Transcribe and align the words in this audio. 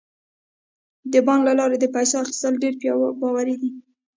د 1.11 1.13
بانک 1.25 1.41
له 1.47 1.53
لارې 1.59 1.77
د 1.79 1.85
پیسو 1.95 2.15
اخیستل 2.23 2.53
ډیر 2.63 2.73
باوري 3.19 3.55
دي. 3.61 3.69